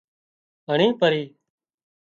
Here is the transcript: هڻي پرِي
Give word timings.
هڻي 0.67 0.87
پرِي 0.99 1.21